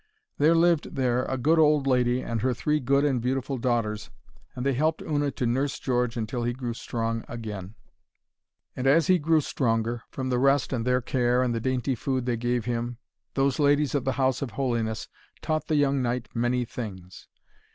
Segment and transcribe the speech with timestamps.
[0.39, 4.09] There lived there a good old lady and her three good and beautiful daughters,
[4.55, 7.75] and they helped Una to nurse George until he grew strong again.
[8.75, 12.25] And as he grew stronger, from the rest and their care and the dainty food
[12.25, 12.97] they gave him,
[13.35, 15.07] those ladies of the House of Holiness
[15.39, 17.27] taught the young knight many things.